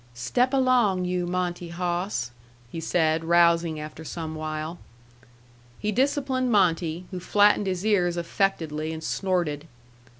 [0.15, 2.31] "Step along, you Monte hawss!"
[2.71, 4.79] he said, rousing after some while.
[5.77, 9.67] He disciplined Monte, who flattened his ears affectedly and snorted.